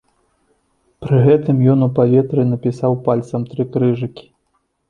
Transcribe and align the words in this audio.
Пры 1.05 1.19
гэтым 1.27 1.57
ён 1.75 1.87
у 1.87 1.89
паветры 1.99 2.47
напісаў 2.55 2.99
пальцам 3.09 3.41
тры 3.53 3.63
крыжыкі. 3.77 4.25